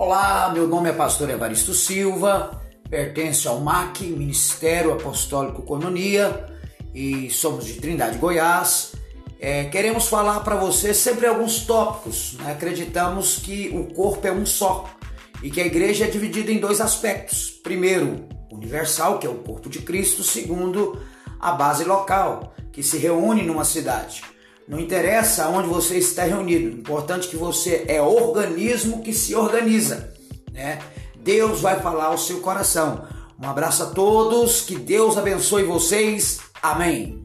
Olá, 0.00 0.52
meu 0.54 0.68
nome 0.68 0.90
é 0.90 0.92
Pastor 0.92 1.28
Evaristo 1.28 1.74
Silva, 1.74 2.62
pertenço 2.88 3.48
ao 3.48 3.58
MAC, 3.58 4.06
Ministério 4.06 4.92
Apostólico 4.92 5.62
Cononia, 5.62 6.46
e 6.94 7.28
somos 7.30 7.66
de 7.66 7.80
Trindade, 7.80 8.16
Goiás. 8.16 8.92
É, 9.40 9.64
queremos 9.64 10.06
falar 10.06 10.38
para 10.44 10.54
você 10.54 10.94
sempre 10.94 11.26
alguns 11.26 11.66
tópicos. 11.66 12.34
Né? 12.34 12.52
Acreditamos 12.52 13.38
que 13.38 13.70
o 13.70 13.92
corpo 13.92 14.24
é 14.24 14.30
um 14.30 14.46
só 14.46 14.88
e 15.42 15.50
que 15.50 15.60
a 15.60 15.66
igreja 15.66 16.04
é 16.04 16.08
dividida 16.08 16.52
em 16.52 16.60
dois 16.60 16.80
aspectos. 16.80 17.50
Primeiro, 17.50 18.28
universal, 18.52 19.18
que 19.18 19.26
é 19.26 19.30
o 19.30 19.38
corpo 19.38 19.68
de 19.68 19.80
Cristo. 19.80 20.22
Segundo, 20.22 21.02
a 21.40 21.50
base 21.50 21.82
local, 21.82 22.54
que 22.70 22.84
se 22.84 22.98
reúne 22.98 23.42
numa 23.42 23.64
cidade. 23.64 24.22
Não 24.68 24.78
interessa 24.78 25.48
onde 25.48 25.66
você 25.66 25.96
está 25.96 26.24
reunido, 26.24 26.68
o 26.68 26.80
importante 26.80 27.26
é 27.26 27.30
que 27.30 27.38
você 27.38 27.86
é 27.88 28.02
organismo 28.02 29.00
que 29.00 29.14
se 29.14 29.34
organiza, 29.34 30.12
né? 30.52 30.78
Deus 31.16 31.62
vai 31.62 31.80
falar 31.80 32.08
ao 32.08 32.18
seu 32.18 32.40
coração. 32.40 33.02
Um 33.42 33.48
abraço 33.48 33.84
a 33.84 33.86
todos, 33.86 34.60
que 34.60 34.76
Deus 34.76 35.16
abençoe 35.16 35.62
vocês. 35.62 36.40
Amém. 36.62 37.22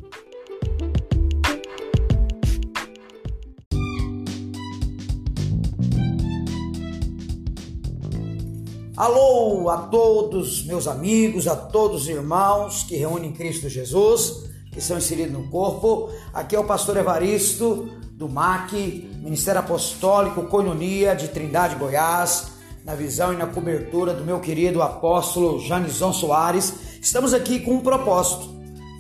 Alô 8.96 9.70
a 9.70 9.80
todos 9.80 10.66
meus 10.66 10.88
amigos, 10.88 11.46
a 11.50 11.58
todos 11.58 12.04
os 12.04 12.08
irmãos 12.08 12.84
que 12.84 12.96
reúnem 12.96 13.34
Cristo 13.34 13.68
Jesus 13.68 14.53
que 14.74 14.82
são 14.82 14.98
inseridos 14.98 15.32
no 15.32 15.48
corpo. 15.48 16.10
Aqui 16.34 16.56
é 16.56 16.60
o 16.60 16.66
pastor 16.66 16.98
Evaristo, 16.98 17.90
do 18.12 18.28
MAC, 18.28 19.10
Ministério 19.22 19.60
Apostólico 19.60 20.44
Coinonia 20.44 21.16
de 21.16 21.28
Trindade, 21.28 21.76
Goiás, 21.76 22.54
na 22.84 22.96
visão 22.96 23.32
e 23.32 23.38
na 23.38 23.48
cobertura 23.48 24.14
do 24.14 24.26
meu 24.26 24.40
querido 24.40 24.82
apóstolo 24.82 25.60
Janison 25.60 26.12
Soares. 26.12 26.74
Estamos 27.02 27.34
aqui 27.34 27.60
com 27.60 27.76
um 27.76 27.80
propósito 27.80 28.52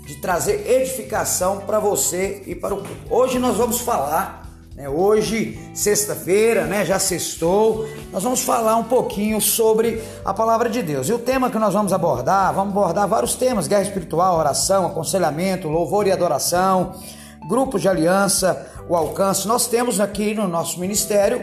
de 0.06 0.16
trazer 0.16 0.70
edificação 0.70 1.62
para 1.62 1.80
você 1.80 2.44
e 2.46 2.56
para 2.56 2.76
o. 2.76 2.84
Hoje 3.10 3.40
nós 3.40 3.58
vamos 3.58 3.80
falar? 3.80 4.43
Hoje, 4.76 5.60
sexta-feira, 5.72 6.66
né? 6.66 6.84
já 6.84 6.98
sextou, 6.98 7.88
nós 8.12 8.24
vamos 8.24 8.42
falar 8.42 8.76
um 8.76 8.84
pouquinho 8.84 9.40
sobre 9.40 10.02
a 10.26 10.34
palavra 10.34 10.68
de 10.68 10.82
Deus. 10.82 11.08
E 11.08 11.14
o 11.14 11.20
tema 11.20 11.52
que 11.52 11.60
nós 11.60 11.76
vamos 11.76 11.94
abordar, 11.94 12.52
vamos 12.56 12.76
abordar 12.76 13.08
vários 13.08 13.36
temas: 13.36 13.68
guerra 13.68 13.84
espiritual, 13.84 14.36
oração, 14.36 14.88
aconselhamento, 14.88 15.68
louvor 15.70 16.08
e 16.08 16.12
adoração, 16.12 16.94
grupos 17.48 17.84
de 17.84 17.88
aliança, 17.88 18.68
o 18.90 18.96
alcance. 18.96 19.48
Nós 19.48 19.68
temos 19.68 20.00
aqui 20.00 20.34
no 20.34 20.48
nosso 20.48 20.80
ministério 20.80 21.40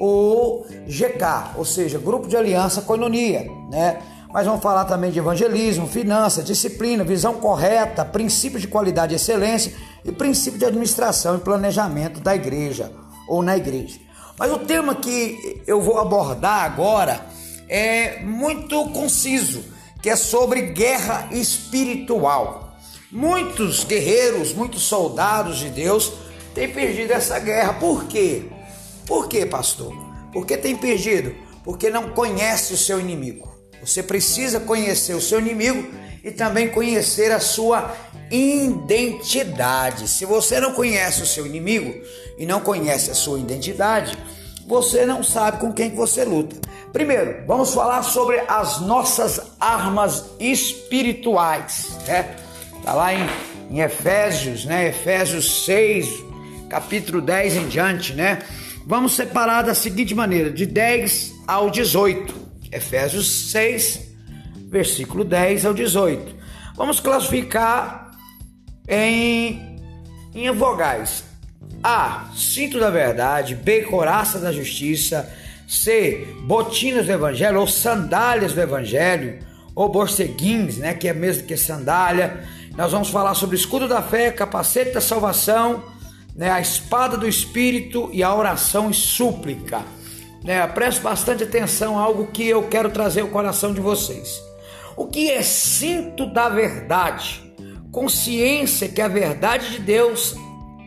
o 0.00 0.64
GK, 0.88 1.52
ou 1.56 1.64
seja, 1.64 2.00
Grupo 2.00 2.26
de 2.26 2.36
Aliança 2.36 2.82
Coinonia, 2.82 3.48
né? 3.70 4.00
Mas 4.32 4.46
vamos 4.46 4.62
falar 4.62 4.86
também 4.86 5.12
de 5.12 5.20
evangelismo, 5.20 5.86
finanças, 5.86 6.44
disciplina, 6.44 7.04
visão 7.04 7.34
correta, 7.34 8.04
princípios 8.04 8.62
de 8.62 8.66
qualidade 8.66 9.12
e 9.12 9.16
excelência 9.16 9.72
e 10.04 10.12
princípio 10.12 10.58
de 10.58 10.64
administração 10.64 11.36
e 11.36 11.40
planejamento 11.40 12.20
da 12.20 12.34
igreja 12.34 12.92
ou 13.28 13.42
na 13.42 13.56
igreja. 13.56 13.98
Mas 14.38 14.50
o 14.50 14.58
tema 14.58 14.94
que 14.94 15.62
eu 15.66 15.80
vou 15.80 15.98
abordar 15.98 16.64
agora 16.64 17.24
é 17.68 18.20
muito 18.20 18.88
conciso, 18.90 19.64
que 20.00 20.10
é 20.10 20.16
sobre 20.16 20.62
guerra 20.62 21.28
espiritual. 21.30 22.76
Muitos 23.10 23.84
guerreiros, 23.84 24.52
muitos 24.52 24.82
soldados 24.82 25.58
de 25.58 25.68
Deus 25.68 26.12
têm 26.54 26.68
perdido 26.68 27.12
essa 27.12 27.38
guerra. 27.38 27.74
Por 27.74 28.04
quê? 28.04 28.44
Por 29.06 29.28
quê, 29.28 29.44
pastor? 29.46 29.94
Por 30.32 30.46
que 30.46 30.56
tem 30.56 30.76
perdido? 30.76 31.34
Porque 31.62 31.90
não 31.90 32.10
conhece 32.10 32.72
o 32.72 32.78
seu 32.78 32.98
inimigo. 32.98 33.52
Você 33.80 34.02
precisa 34.02 34.60
conhecer 34.60 35.14
o 35.14 35.20
seu 35.20 35.38
inimigo 35.38 35.88
e 36.24 36.30
também 36.30 36.68
conhecer 36.68 37.32
a 37.32 37.40
sua 37.40 37.94
identidade. 38.32 40.08
Se 40.08 40.24
você 40.24 40.58
não 40.58 40.72
conhece 40.72 41.22
o 41.22 41.26
seu 41.26 41.46
inimigo 41.46 41.94
e 42.38 42.46
não 42.46 42.60
conhece 42.60 43.10
a 43.10 43.14
sua 43.14 43.38
identidade, 43.38 44.16
você 44.66 45.04
não 45.04 45.22
sabe 45.22 45.58
com 45.58 45.72
quem 45.72 45.94
você 45.94 46.24
luta. 46.24 46.56
Primeiro, 46.92 47.46
vamos 47.46 47.74
falar 47.74 48.02
sobre 48.02 48.40
as 48.48 48.80
nossas 48.80 49.40
armas 49.60 50.24
espirituais, 50.40 51.96
né? 52.06 52.36
Tá 52.82 52.94
lá 52.94 53.14
em, 53.14 53.26
em 53.70 53.80
Efésios, 53.80 54.64
né? 54.64 54.88
Efésios 54.88 55.64
6, 55.64 56.08
capítulo 56.68 57.20
10 57.20 57.56
em 57.56 57.68
diante, 57.68 58.14
né? 58.14 58.40
Vamos 58.86 59.14
separar 59.14 59.62
da 59.62 59.74
seguinte 59.74 60.14
maneira, 60.14 60.50
de 60.50 60.66
10 60.66 61.34
ao 61.46 61.70
18. 61.70 62.34
Efésios 62.70 63.50
6, 63.50 64.00
versículo 64.68 65.22
10 65.24 65.66
ao 65.66 65.74
18. 65.74 66.34
Vamos 66.76 66.98
classificar 66.98 68.01
em, 68.88 69.78
em 70.34 70.50
vogais. 70.52 71.24
A. 71.82 72.30
Cinto 72.34 72.78
da 72.78 72.90
verdade. 72.90 73.54
B. 73.54 73.82
Coraça 73.82 74.38
da 74.38 74.52
justiça. 74.52 75.32
C. 75.68 76.26
Botinas 76.42 77.06
do 77.06 77.12
evangelho 77.12 77.60
ou 77.60 77.66
sandálias 77.66 78.52
do 78.52 78.60
evangelho 78.60 79.38
ou 79.74 79.88
borceguins, 79.88 80.76
né, 80.76 80.94
que 80.94 81.08
é 81.08 81.12
mesmo 81.12 81.46
que 81.46 81.56
sandália. 81.56 82.44
Nós 82.76 82.92
vamos 82.92 83.08
falar 83.08 83.34
sobre 83.34 83.56
escudo 83.56 83.88
da 83.88 84.02
fé, 84.02 84.30
capacete 84.30 84.92
da 84.92 85.00
salvação, 85.00 85.82
né, 86.36 86.50
a 86.50 86.60
espada 86.60 87.16
do 87.16 87.26
espírito 87.26 88.10
e 88.12 88.22
a 88.22 88.34
oração 88.34 88.90
e 88.90 88.94
súplica. 88.94 89.82
Né? 90.44 90.66
Preste 90.68 91.00
bastante 91.00 91.44
atenção 91.44 91.98
a 91.98 92.02
algo 92.02 92.26
que 92.26 92.46
eu 92.46 92.64
quero 92.64 92.90
trazer 92.90 93.20
ao 93.20 93.28
coração 93.28 93.72
de 93.72 93.80
vocês. 93.80 94.42
O 94.96 95.06
que 95.06 95.30
é 95.30 95.42
cinto 95.42 96.26
da 96.26 96.48
verdade? 96.48 97.51
Consciência 97.92 98.88
que 98.88 99.02
a 99.02 99.06
verdade 99.06 99.72
de 99.72 99.78
Deus 99.80 100.34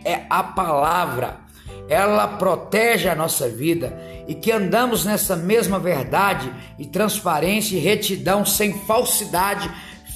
é 0.03 0.23
a 0.27 0.41
palavra. 0.41 1.39
Ela 1.87 2.27
protege 2.27 3.07
a 3.07 3.13
nossa 3.13 3.47
vida 3.47 3.95
e 4.27 4.33
que 4.33 4.51
andamos 4.51 5.05
nessa 5.05 5.35
mesma 5.35 5.77
verdade 5.77 6.51
e 6.79 6.85
transparência 6.87 7.77
e 7.77 7.79
retidão 7.79 8.43
sem 8.43 8.73
falsidade, 8.73 9.69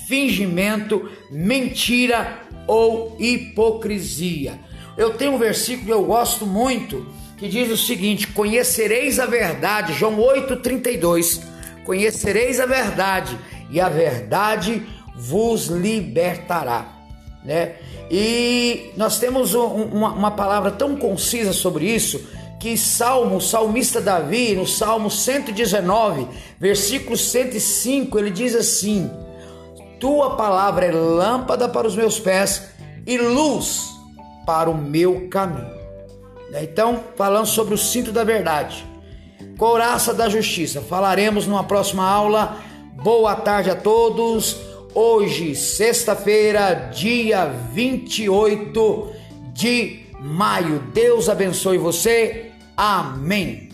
fingimento, 0.07 1.07
mentira 1.29 2.41
ou 2.65 3.15
hipocrisia. 3.19 4.59
Eu 4.97 5.13
tenho 5.13 5.33
um 5.33 5.37
versículo 5.37 5.85
que 5.85 5.93
eu 5.93 6.05
gosto 6.05 6.43
muito 6.47 7.05
que 7.37 7.47
diz 7.47 7.71
o 7.71 7.77
seguinte: 7.77 8.25
Conhecereis 8.27 9.19
a 9.19 9.27
verdade, 9.27 9.93
João 9.93 10.17
8,32. 10.17 11.41
Conhecereis 11.85 12.59
a 12.59 12.65
verdade, 12.65 13.37
e 13.69 13.79
a 13.79 13.87
verdade 13.87 14.83
vos 15.19 15.67
libertará. 15.67 16.87
Né? 17.43 17.75
E 18.09 18.91
nós 18.95 19.19
temos 19.19 19.53
um, 19.53 19.65
uma, 19.65 20.11
uma 20.13 20.31
palavra 20.31 20.71
tão 20.71 20.95
concisa 20.95 21.51
sobre 21.51 21.85
isso 21.85 22.25
que 22.59 22.77
Salmo, 22.77 23.37
o 23.37 23.41
salmista 23.41 24.01
Davi, 24.01 24.55
no 24.55 24.67
Salmo 24.67 25.09
119, 25.09 26.27
versículo 26.59 27.15
105, 27.15 28.19
ele 28.19 28.31
diz 28.31 28.55
assim: 28.55 29.09
Tua 29.99 30.35
palavra 30.35 30.85
é 30.85 30.91
lâmpada 30.91 31.69
para 31.69 31.87
os 31.87 31.95
meus 31.95 32.19
pés 32.19 32.69
e 33.07 33.17
luz 33.17 33.89
para 34.45 34.69
o 34.69 34.77
meu 34.77 35.29
caminho. 35.29 35.73
Né? 36.51 36.63
Então, 36.63 37.01
falando 37.15 37.45
sobre 37.45 37.73
o 37.73 37.77
cinto 37.77 38.11
da 38.11 38.25
verdade, 38.25 38.85
couraça 39.57 40.13
da 40.13 40.27
justiça, 40.27 40.81
falaremos 40.81 41.47
numa 41.47 41.63
próxima 41.63 42.05
aula. 42.05 42.57
Boa 43.01 43.35
tarde 43.35 43.69
a 43.69 43.75
todos. 43.75 44.68
Hoje, 44.93 45.55
sexta-feira, 45.55 46.89
dia 46.91 47.45
28 47.45 49.11
de 49.53 49.99
maio. 50.19 50.79
Deus 50.91 51.29
abençoe 51.29 51.77
você. 51.77 52.51
Amém. 52.75 53.68